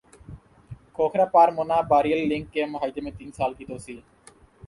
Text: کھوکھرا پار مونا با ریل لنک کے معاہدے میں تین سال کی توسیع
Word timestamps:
کھوکھرا 0.95 1.25
پار 1.33 1.47
مونا 1.55 1.77
با 1.89 1.97
ریل 2.03 2.21
لنک 2.29 2.47
کے 2.53 2.61
معاہدے 2.71 3.01
میں 3.01 3.11
تین 3.17 3.29
سال 3.37 3.51
کی 3.57 3.65
توسیع 3.65 3.97